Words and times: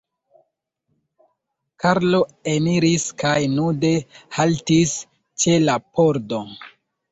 Karlo 1.83 2.21
eniris 2.55 3.05
kaj 3.25 3.35
nude 3.59 3.93
haltis 4.41 4.97
ĉe 5.45 5.57
la 5.69 5.79
pordo. 5.87 6.45